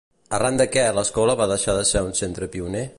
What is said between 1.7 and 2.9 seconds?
de ser un centre pioner?